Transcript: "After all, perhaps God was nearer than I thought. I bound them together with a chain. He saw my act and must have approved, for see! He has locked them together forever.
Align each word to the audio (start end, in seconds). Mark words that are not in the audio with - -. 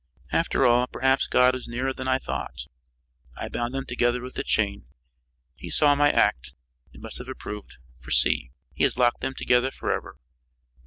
"After 0.31 0.65
all, 0.65 0.87
perhaps 0.87 1.27
God 1.27 1.53
was 1.53 1.67
nearer 1.67 1.93
than 1.93 2.07
I 2.07 2.17
thought. 2.17 2.65
I 3.37 3.49
bound 3.49 3.75
them 3.75 3.85
together 3.85 4.19
with 4.23 4.35
a 4.39 4.43
chain. 4.43 4.87
He 5.57 5.69
saw 5.69 5.93
my 5.93 6.09
act 6.11 6.55
and 6.91 7.03
must 7.03 7.19
have 7.19 7.27
approved, 7.29 7.77
for 7.99 8.09
see! 8.09 8.49
He 8.73 8.83
has 8.83 8.97
locked 8.97 9.21
them 9.21 9.35
together 9.35 9.69
forever. 9.69 10.17